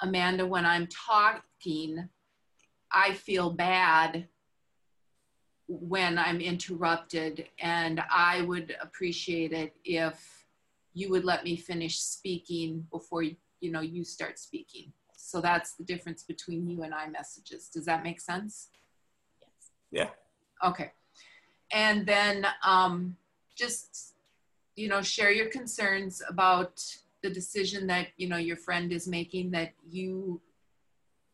[0.00, 2.08] Amanda, when I'm talking,
[2.90, 4.28] I feel bad
[5.68, 10.46] when I'm interrupted, and I would appreciate it if
[10.94, 14.92] you would let me finish speaking before you know you start speaking.
[15.16, 17.68] So that's the difference between you and I messages.
[17.68, 18.68] Does that make sense?
[19.40, 19.70] Yes.
[19.90, 20.68] Yeah.
[20.68, 20.92] Okay.
[21.72, 23.16] And then um,
[23.56, 24.14] just
[24.76, 26.84] you know share your concerns about
[27.22, 30.40] the decision that you know your friend is making that you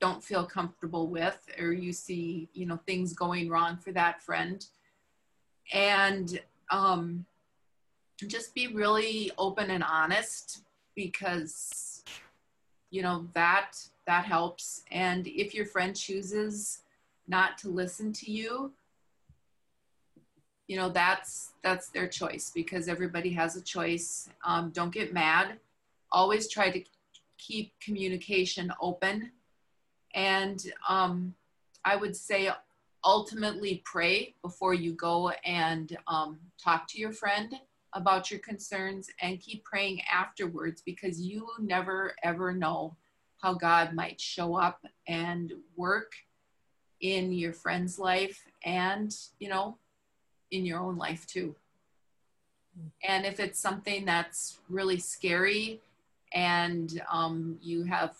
[0.00, 4.66] don't feel comfortable with or you see you know things going wrong for that friend.
[5.72, 7.26] And um,
[8.26, 10.62] just be really open and honest
[10.94, 12.04] because
[12.90, 13.72] you know that
[14.06, 14.82] that helps.
[14.90, 16.80] And if your friend chooses
[17.26, 18.72] not to listen to you
[20.68, 24.28] you know that's that's their choice because everybody has a choice.
[24.44, 25.58] Um, don't get mad.
[26.12, 26.84] Always try to
[27.38, 29.32] keep communication open
[30.18, 31.34] and um,
[31.84, 32.50] i would say
[33.04, 37.54] ultimately pray before you go and um, talk to your friend
[37.94, 42.94] about your concerns and keep praying afterwards because you never ever know
[43.40, 46.12] how god might show up and work
[47.00, 49.78] in your friend's life and you know
[50.50, 51.54] in your own life too.
[53.02, 55.80] And if it's something that's really scary
[56.32, 58.14] and um, you have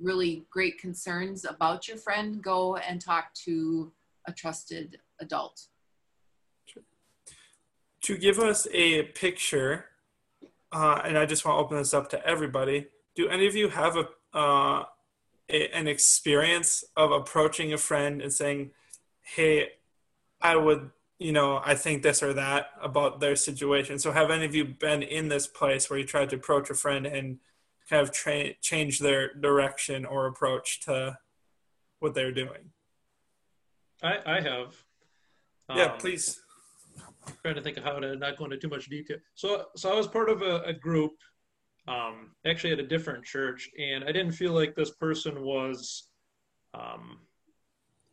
[0.00, 3.92] really great concerns about your friend, go and talk to
[4.26, 5.66] a trusted adult.
[8.02, 9.86] To give us a picture,
[10.72, 12.86] uh, and I just want to open this up to everybody.
[13.16, 14.84] Do any of you have a, uh,
[15.48, 18.70] a an experience of approaching a friend and saying,
[19.22, 19.72] "Hey,
[20.40, 24.44] I would, you know, I think this or that about their situation." So, have any
[24.44, 27.40] of you been in this place where you tried to approach a friend and
[27.88, 31.16] kind of tra- change their direction or approach to
[32.00, 32.70] what they're doing?
[34.02, 34.76] I, I have.
[35.74, 36.40] yeah, Um, please.
[37.42, 39.18] trying to think of how to not go into too much detail.
[39.34, 41.12] So, so I was part of a, a group,
[41.88, 46.08] um, actually at a different church, and I didn't feel like this person was,
[46.74, 47.20] um,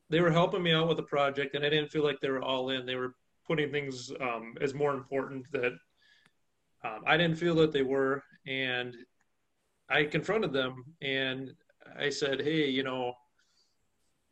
[0.10, 2.42] they were helping me out with the project, and I didn't feel like they were
[2.42, 2.86] all in.
[2.86, 3.16] They were
[3.48, 5.74] putting things um, as more important that
[6.84, 8.96] um, I didn't feel that they were, and
[9.90, 11.52] I confronted them and
[11.98, 13.14] I said, hey, you know,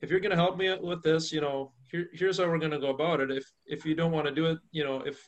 [0.01, 2.71] if you're going to help me with this, you know, here, here's how we're going
[2.71, 3.31] to go about it.
[3.31, 5.27] If if you don't want to do it, you know, if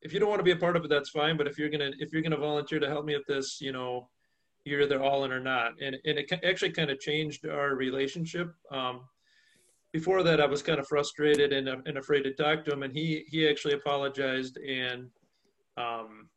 [0.00, 1.36] if you don't want to be a part of it, that's fine.
[1.36, 4.08] But if you're gonna if you're gonna volunteer to help me with this, you know,
[4.64, 5.72] you're either all in or not.
[5.82, 8.50] And and it actually kind of changed our relationship.
[8.70, 9.00] Um,
[9.92, 12.92] before that, I was kind of frustrated and and afraid to talk to him, and
[12.92, 15.10] he he actually apologized and.
[15.76, 16.28] Um,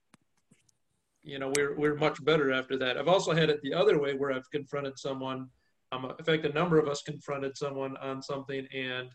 [1.23, 2.97] you know, we're we're much better after that.
[2.97, 5.47] I've also had it the other way where I've confronted someone.
[5.91, 9.09] Um, in fact, a number of us confronted someone on something, and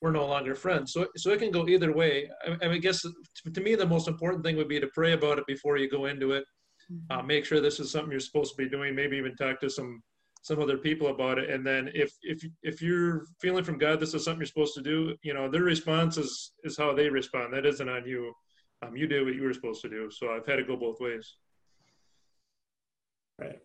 [0.00, 0.92] we're no longer friends.
[0.92, 2.28] So, so it can go either way.
[2.62, 3.12] I, I guess to,
[3.52, 6.06] to me, the most important thing would be to pray about it before you go
[6.06, 6.44] into it.
[7.10, 8.94] Uh, make sure this is something you're supposed to be doing.
[8.94, 10.02] Maybe even talk to some
[10.42, 11.50] some other people about it.
[11.50, 14.82] And then if if if you're feeling from God, this is something you're supposed to
[14.82, 15.14] do.
[15.22, 17.54] You know, their response is is how they respond.
[17.54, 18.32] That isn't on you.
[18.82, 20.10] Um, you did what you were supposed to do.
[20.10, 21.36] So I've had to go both ways.
[23.38, 23.60] Right.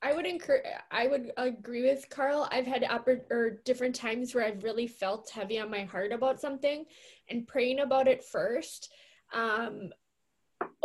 [0.00, 0.64] I would encourage.
[0.92, 2.48] I would agree with Carl.
[2.52, 6.40] I've had oppor- or different times where I've really felt heavy on my heart about
[6.40, 6.84] something,
[7.28, 8.92] and praying about it first,
[9.34, 9.90] um,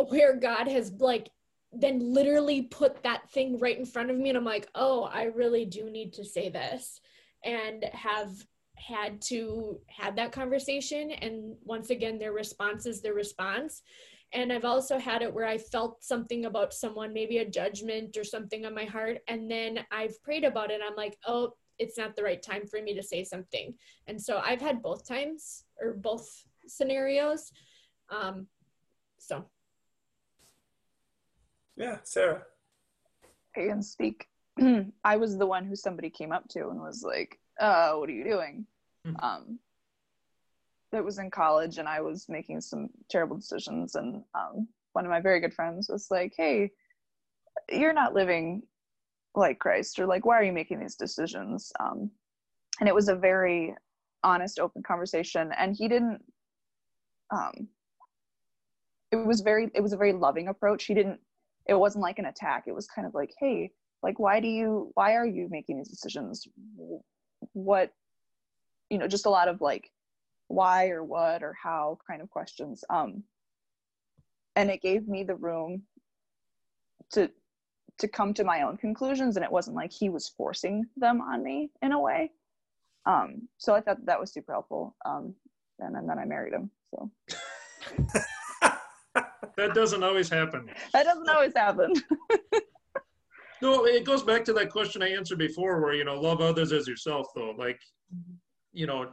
[0.08, 1.28] where God has like
[1.72, 5.24] then literally put that thing right in front of me, and I'm like, oh, I
[5.24, 7.00] really do need to say this,
[7.44, 8.30] and have
[8.76, 11.10] had to had that conversation.
[11.10, 13.82] And once again, their response is their response
[14.34, 18.24] and I've also had it where I felt something about someone, maybe a judgment or
[18.24, 20.80] something on my heart, and then I've prayed about it.
[20.84, 23.74] I'm like, oh, it's not the right time for me to say something.
[24.08, 26.28] And so I've had both times or both
[26.66, 27.52] scenarios.
[28.10, 28.48] Um,
[29.18, 29.46] so
[31.76, 32.42] Yeah, Sarah.
[33.54, 34.26] pay and speak.
[35.04, 38.12] I was the one who somebody came up to and was like, uh, what are
[38.12, 38.66] you doing?
[39.04, 39.16] Hmm.
[39.22, 39.58] Um,
[40.92, 43.96] it was in college and I was making some terrible decisions.
[43.96, 46.70] And um, one of my very good friends was like, hey,
[47.70, 48.62] you're not living
[49.34, 51.72] like Christ, or like, why are you making these decisions?
[51.80, 52.10] Um,
[52.78, 53.74] and it was a very
[54.22, 55.50] honest, open conversation.
[55.58, 56.22] And he didn't,
[57.32, 57.68] um,
[59.10, 60.84] it was very, it was a very loving approach.
[60.84, 61.20] He didn't,
[61.66, 62.64] it wasn't like an attack.
[62.66, 65.88] It was kind of like, hey, like, why do you, why are you making these
[65.88, 66.46] decisions?
[67.54, 67.92] What,
[68.90, 69.90] you know, just a lot of like,
[70.48, 72.84] why or what or how kind of questions.
[72.90, 73.24] Um,
[74.56, 75.82] and it gave me the room
[77.12, 77.30] to
[77.98, 81.42] to come to my own conclusions and it wasn't like he was forcing them on
[81.42, 82.30] me in a way
[83.06, 85.34] um so i thought that was super helpful um
[85.78, 87.10] and, and then i married him so
[89.56, 90.68] That doesn't always happen.
[90.92, 91.92] that doesn't always happen
[93.64, 96.70] No, it goes back to that question I answered before where, you know, love others
[96.70, 97.54] as yourself though.
[97.56, 97.80] Like,
[98.74, 99.08] you know,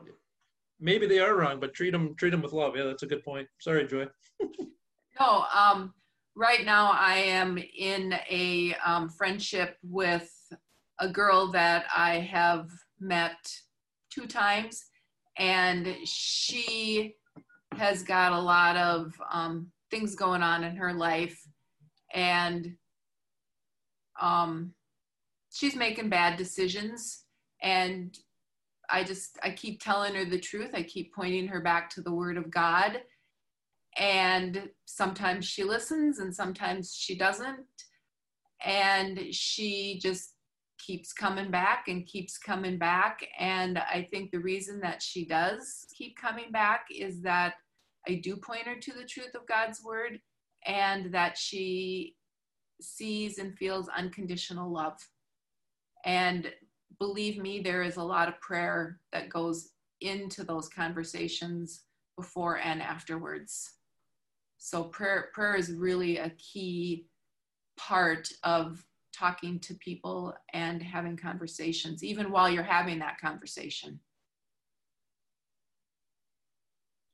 [0.78, 2.76] maybe they are wrong, but treat them, treat them with love.
[2.76, 3.48] Yeah, that's a good point.
[3.60, 4.08] Sorry, Joy.
[5.20, 5.94] No, um,
[6.36, 10.32] right now I am in a um, friendship with
[11.00, 13.38] a girl that I have met
[14.10, 14.86] two times,
[15.38, 17.18] and she
[17.74, 21.40] has got a lot of um, things going on in her life,
[22.16, 22.76] and
[24.22, 24.74] um,
[25.52, 27.26] she's making bad decisions,
[27.62, 28.18] and
[28.90, 30.72] I just I keep telling her the truth.
[30.74, 33.02] I keep pointing her back to the Word of God.
[33.98, 37.66] And sometimes she listens and sometimes she doesn't.
[38.64, 40.36] And she just
[40.78, 43.26] keeps coming back and keeps coming back.
[43.38, 47.54] And i think the reason that she does keep coming back is that
[48.08, 50.20] i do point her to the truth of god's word
[50.66, 52.16] and that she
[52.84, 54.98] sees and feels unconditional love.
[56.06, 56.52] And
[57.00, 59.70] believe me there is a lot of prayer that goes
[60.02, 61.82] into those conversations
[62.18, 63.74] before and afterwards.
[64.58, 67.06] So prayer prayer is really a key
[67.78, 74.00] part of talking to people and having conversations even while you're having that conversation.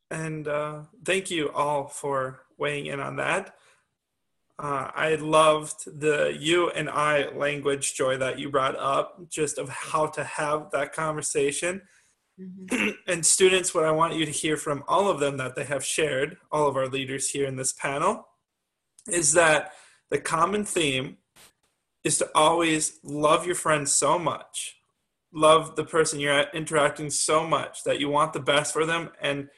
[0.09, 3.55] And uh, thank you all for weighing in on that.
[4.59, 9.69] Uh, I loved the you and I language, Joy, that you brought up, just of
[9.69, 11.83] how to have that conversation.
[12.39, 12.97] Mhm.
[13.07, 15.85] and students, what I want you to hear from all of them that they have
[15.85, 18.27] shared, all of our leaders here in this panel,
[19.07, 19.73] is that
[20.09, 21.17] the common theme
[22.03, 24.77] is to always love your friends so much,
[25.33, 29.11] love the person you're interacting so much that you want the best for them.
[29.21, 29.49] And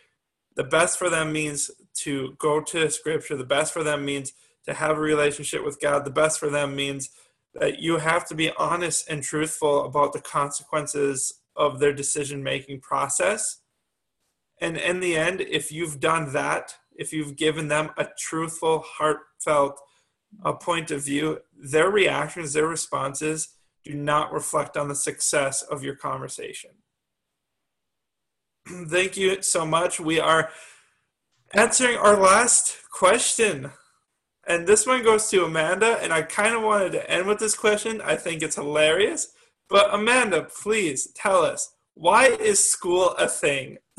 [0.55, 4.33] the best for them means to go to scripture, the best for them means
[4.69, 7.09] to have a relationship with God, the best for them means
[7.55, 12.79] that you have to be honest and truthful about the consequences of their decision making
[12.79, 13.61] process.
[14.61, 19.81] And in the end, if you've done that, if you've given them a truthful, heartfelt
[20.45, 25.83] uh, point of view, their reactions, their responses do not reflect on the success of
[25.83, 26.71] your conversation.
[28.67, 29.99] Thank you so much.
[29.99, 30.51] We are
[31.53, 33.71] answering our last question.
[34.49, 37.55] And this one goes to Amanda, and I kind of wanted to end with this
[37.55, 38.01] question.
[38.01, 39.31] I think it's hilarious.
[39.69, 43.77] But Amanda, please tell us why is school a thing?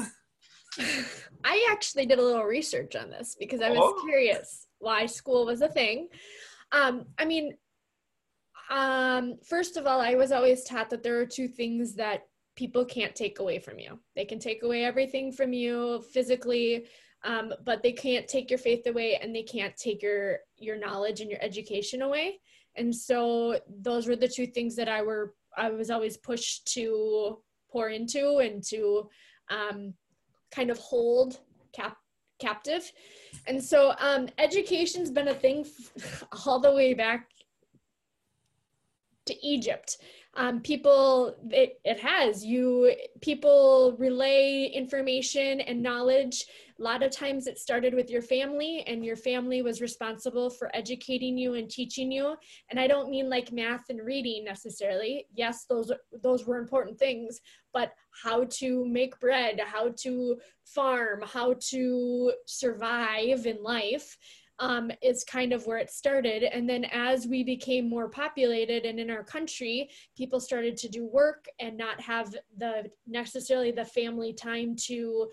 [1.45, 4.03] I actually did a little research on this because I was Oh.
[4.05, 6.09] curious why school was a thing.
[6.73, 7.57] Um, I mean,
[8.71, 12.23] um, first of all, I was always taught that there are two things that
[12.57, 14.01] people can't take away from you.
[14.17, 16.87] They can take away everything from you physically,
[17.25, 21.21] um, but they can't take your faith away, and they can't take your your knowledge
[21.21, 22.41] and your education away.
[22.77, 27.39] And so those were the two things that I were I was always pushed to
[27.71, 29.09] pour into and to
[29.51, 29.95] um,
[30.51, 31.41] kind of hold
[31.73, 31.97] cap
[32.41, 32.91] captive.
[33.47, 35.67] And so um, education's been a thing
[35.99, 37.29] f- all the way back
[39.27, 39.99] to Egypt.
[40.37, 42.95] Um, people, it, it has you.
[43.21, 46.45] People relay information and knowledge.
[46.79, 50.75] A lot of times, it started with your family, and your family was responsible for
[50.75, 52.37] educating you and teaching you.
[52.71, 55.27] And I don't mean like math and reading necessarily.
[55.35, 57.41] Yes, those those were important things,
[57.73, 64.17] but how to make bread, how to farm, how to survive in life
[64.61, 66.45] um, is kind of where it started.
[66.45, 71.07] And then as we became more populated and in our country, people started to do
[71.07, 75.31] work and not have the necessarily the family time to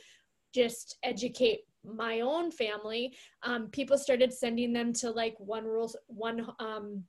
[0.55, 3.15] just educate my own family.
[3.43, 7.03] Um, people started sending them to like one rules, one um,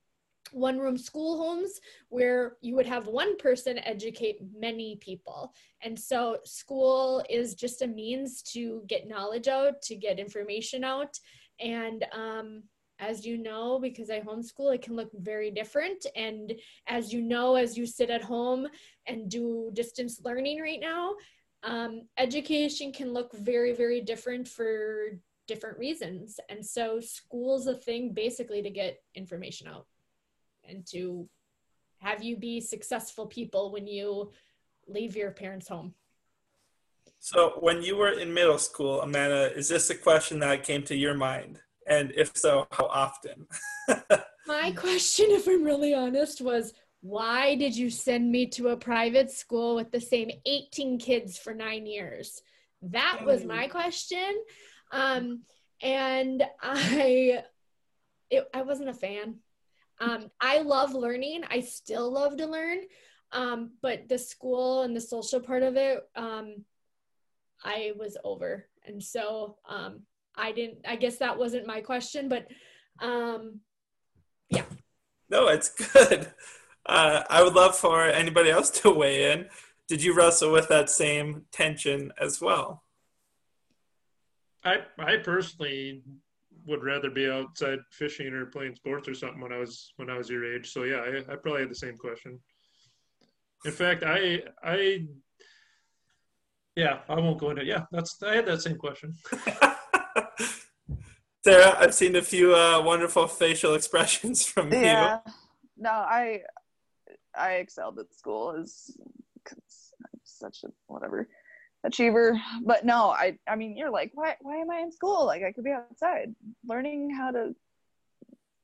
[0.53, 5.53] one room school homes where you would have one person educate many people.
[5.83, 11.19] And so school is just a means to get knowledge out, to get information out.
[11.61, 12.63] And um,
[12.99, 16.07] as you know, because I homeschool, it can look very different.
[16.17, 16.53] And
[16.87, 18.67] as you know, as you sit at home
[19.07, 21.15] and do distance learning right now,
[21.63, 26.39] um, education can look very, very different for different reasons.
[26.49, 29.87] And so school's a thing basically to get information out
[30.69, 31.29] and to
[31.99, 34.33] have you be successful people when you
[34.87, 35.95] leave your parents' home.
[37.19, 40.97] So, when you were in middle school, Amanda, is this a question that came to
[40.97, 41.61] your mind?
[41.87, 43.47] And if so, how often?
[44.47, 49.31] My question, if I'm really honest, was why did you send me to a private
[49.31, 52.43] school with the same 18 kids for nine years?
[52.83, 53.71] That was my mm.
[53.71, 54.35] question.
[54.91, 55.43] Um,
[55.83, 57.45] and I,
[58.31, 59.37] it, I wasn't a fan.
[60.01, 61.43] Um, I love learning.
[61.51, 62.79] I still love to learn.
[63.33, 66.65] Um, but the school and the social part of it, um,
[67.65, 68.67] I was over.
[68.87, 70.01] And so um,
[70.37, 72.47] I didn't, I guess that wasn't my question, but
[73.01, 73.61] um,
[74.51, 74.65] yeah.
[75.29, 76.33] No, it's good.
[76.87, 79.49] Uh, I would love for anybody else to weigh in.
[79.89, 82.85] Did you wrestle with that same tension as well?
[84.65, 86.03] I I personally
[86.67, 90.19] would rather be outside fishing or playing sports or something when I was when I
[90.19, 90.71] was your age.
[90.71, 92.39] So yeah, I, I probably had the same question.
[93.65, 95.07] In fact, I I
[96.79, 97.67] yeah, I won't go into it.
[97.67, 99.17] Yeah, that's I had that same question.
[101.45, 104.79] Sarah, I've seen a few uh, wonderful facial expressions from yeah.
[104.79, 104.85] you.
[104.85, 105.19] Yeah,
[105.77, 106.43] no, I
[107.37, 108.97] I excelled at school as
[110.23, 111.29] such a whatever
[111.85, 115.43] achiever but no i i mean you're like why why am i in school like
[115.43, 116.35] i could be outside
[116.67, 117.55] learning how to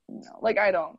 [0.09, 0.99] you know like i don't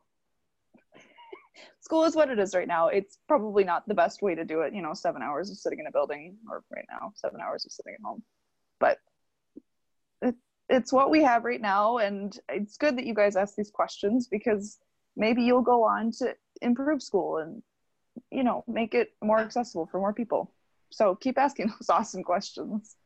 [1.86, 4.62] school is what it is right now it's probably not the best way to do
[4.62, 7.64] it you know seven hours of sitting in a building or right now seven hours
[7.64, 8.20] of sitting at home
[8.80, 8.98] but
[10.20, 10.34] it,
[10.68, 14.26] it's what we have right now and it's good that you guys ask these questions
[14.26, 14.78] because
[15.16, 17.62] maybe you'll go on to improve school and
[18.32, 20.52] you know make it more accessible for more people
[20.90, 22.96] so keep asking those awesome questions.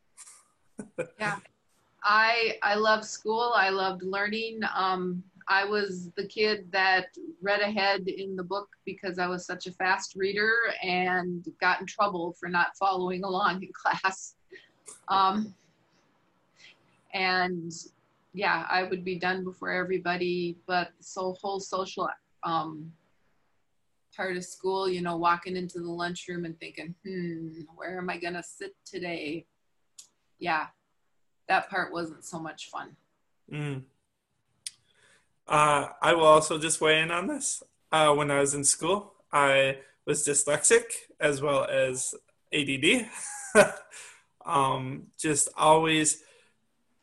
[1.19, 1.39] yeah.
[2.03, 3.53] I I love school.
[3.55, 4.61] I loved learning.
[4.75, 7.07] Um, I was the kid that
[7.43, 11.87] read ahead in the book because I was such a fast reader and got in
[11.87, 14.37] trouble for not following along in class.
[15.09, 15.53] Um,
[17.13, 17.73] and
[18.33, 22.09] yeah, I would be done before everybody, but so whole social
[22.45, 22.93] um,
[24.17, 28.19] part of school, you know, walking into the lunchroom and thinking, hmm, where am I
[28.19, 29.47] going to sit today?
[30.39, 30.67] Yeah,
[31.49, 32.95] that part wasn't so much fun.
[33.53, 33.83] Mm.
[35.51, 37.63] Uh, I will also just weigh in on this.
[37.91, 40.85] Uh, when I was in school, I was dyslexic
[41.19, 42.15] as well as
[42.55, 43.09] ADD.
[44.47, 46.23] um, just always,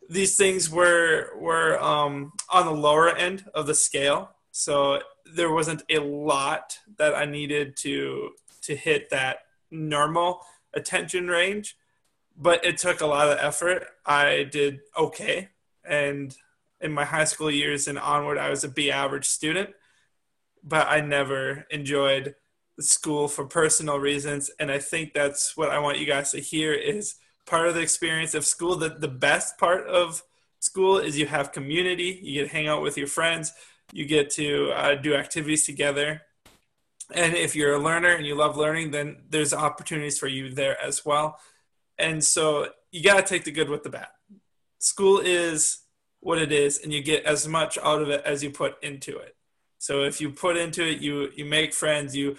[0.10, 4.32] these things were were um, on the lower end of the scale.
[4.52, 5.02] So
[5.36, 8.32] there wasn't a lot that I needed to
[8.62, 9.40] to hit that
[9.70, 10.40] normal
[10.74, 11.76] attention range,
[12.38, 13.88] but it took a lot of effort.
[14.06, 15.50] I did okay,
[15.84, 16.34] and
[16.82, 19.72] in my high school years and onward, I was a B average student,
[20.64, 22.36] but I never enjoyed
[22.80, 26.74] school for personal reasons, and I think that's what I want you guys to hear
[26.74, 27.16] is
[27.46, 28.76] part of the experience of school.
[28.76, 30.22] That the best part of
[30.60, 33.54] school is you have community, you get to hang out with your friends
[33.92, 36.22] you get to uh, do activities together.
[37.14, 40.82] And if you're a learner and you love learning, then there's opportunities for you there
[40.82, 41.40] as well.
[41.98, 44.08] And so you got to take the good with the bad.
[44.80, 45.80] School is
[46.28, 49.18] what it is, and you get as much out of it as you put into
[49.18, 49.36] it.
[49.78, 52.38] So if you put into it, you you make friends, you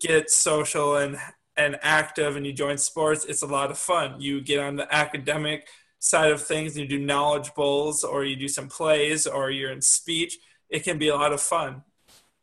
[0.00, 1.18] get social and
[1.56, 3.24] and active, and you join sports.
[3.24, 4.20] It's a lot of fun.
[4.20, 5.68] You get on the academic
[5.98, 9.72] side of things, and you do knowledge bowls, or you do some plays, or you're
[9.72, 10.38] in speech
[10.72, 11.82] it can be a lot of fun.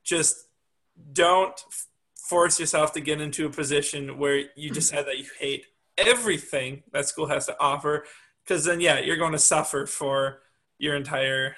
[0.03, 0.47] Just
[1.11, 1.59] don't
[2.15, 4.75] force yourself to get into a position where you mm-hmm.
[4.75, 5.65] decide that you hate
[5.97, 8.05] everything that school has to offer
[8.45, 10.39] because then yeah you're going to suffer for
[10.79, 11.55] your entire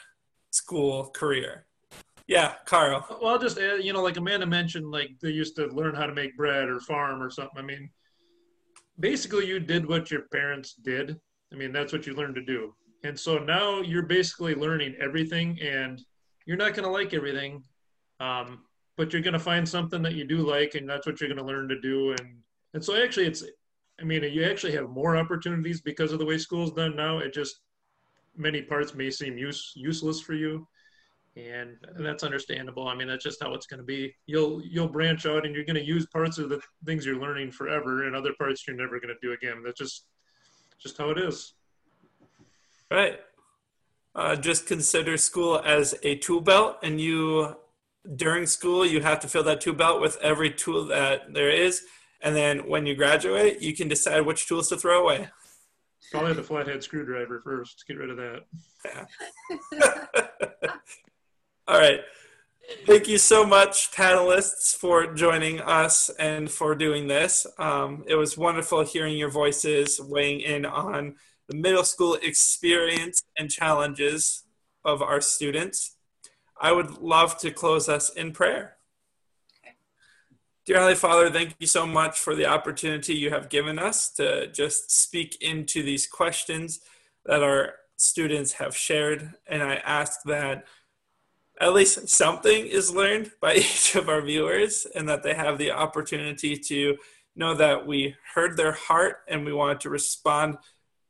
[0.52, 1.66] school career.
[2.28, 3.06] Yeah carl.
[3.22, 6.14] Well just add you know like amanda mentioned like they used to learn how to
[6.14, 7.58] make bread or farm or something.
[7.58, 7.90] I mean
[9.00, 11.18] basically you did what your parents did.
[11.54, 12.74] I mean that's what you learned to do.
[13.04, 16.02] And so now you're basically learning everything and
[16.46, 17.64] you're not going to like everything,
[18.20, 18.60] um,
[18.98, 21.38] but you're going to find something that you do like, and that's what you're going
[21.38, 22.12] to learn to do.
[22.12, 22.38] And
[22.74, 23.44] and so actually, it's
[24.00, 27.20] I mean, you actually have more opportunities because of the way school's done now.
[27.20, 27.60] It just
[28.36, 30.68] many parts may seem use, useless for you,
[31.36, 32.88] and that's understandable.
[32.88, 34.14] I mean, that's just how it's going to be.
[34.26, 37.52] You'll you'll branch out, and you're going to use parts of the things you're learning
[37.52, 39.62] forever, and other parts you're never going to do again.
[39.64, 40.06] That's just
[40.80, 41.54] just how it is.
[42.90, 43.20] Right.
[44.14, 47.56] Uh, just consider school as a tool belt, and you
[48.16, 51.84] during school you have to fill that tool belt with every tool that there is,
[52.22, 55.30] and then when you graduate, you can decide which tools to throw away.
[56.12, 57.80] Probably the flathead screwdriver first.
[57.80, 58.42] to Get rid of that.
[61.68, 62.02] All right.
[62.86, 67.48] Thank you so much, panelists, for joining us and for doing this.
[67.58, 71.16] Um, it was wonderful hearing your voices weighing in on
[71.48, 74.44] the middle school experience and challenges
[74.84, 75.96] of our students.
[76.60, 78.78] I would love to close us in prayer.
[80.64, 84.46] Dear Holy Father, thank you so much for the opportunity you have given us to
[84.52, 86.82] just speak into these questions
[87.26, 89.34] that our students have shared.
[89.48, 90.66] And I ask that
[91.60, 95.72] at least something is learned by each of our viewers and that they have the
[95.72, 96.96] opportunity to
[97.36, 100.58] know that we heard their heart and we wanted to respond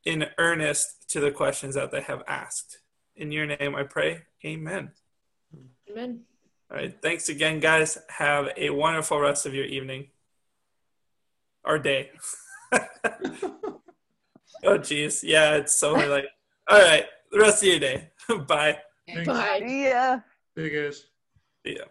[0.06, 2.80] in earnest to the questions that they have asked.
[3.18, 4.22] In your name I pray.
[4.45, 4.91] Amen.
[5.89, 6.22] Amen.
[6.72, 6.96] All right.
[7.02, 7.98] Thanks again, guys.
[8.08, 10.08] Have a wonderful rest of your evening
[11.66, 12.12] or day.
[14.64, 15.22] oh, geez.
[15.22, 16.28] Yeah, it's so like,
[16.70, 17.06] All right.
[17.32, 18.12] The rest of your day.
[18.48, 18.78] Bye.
[19.06, 19.28] Thanks.
[19.28, 19.62] Bye.
[19.66, 20.20] Yeah.
[20.56, 21.06] Hey guys.
[21.66, 21.86] See ya.